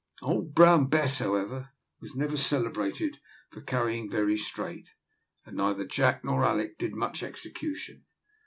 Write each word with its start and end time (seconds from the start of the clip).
Old 0.23 0.55
Brown 0.55 0.87
Bess, 0.87 1.19
however, 1.19 1.69
was 1.99 2.15
never 2.15 2.35
celebrated 2.35 3.19
for 3.51 3.61
carrying 3.61 4.09
very 4.09 4.35
straight, 4.35 4.95
and 5.45 5.55
neither 5.55 5.85
Jack 5.85 6.23
nor 6.23 6.43
Alick 6.43 6.79
did 6.79 6.95
much 6.95 7.21
execution. 7.21 8.05